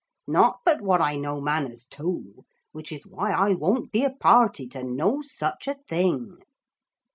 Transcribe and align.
Not 0.25 0.61
but 0.65 0.81
what 0.81 0.99
I 0.99 1.15
know 1.15 1.39
manners 1.39 1.85
too, 1.85 2.43
which 2.71 2.91
is 2.91 3.05
why 3.05 3.33
I 3.33 3.53
won't 3.53 3.91
be 3.91 4.03
a 4.03 4.09
party 4.09 4.65
to 4.69 4.83
no 4.83 5.21
such 5.21 5.67
a 5.67 5.75
thing.' 5.75 6.39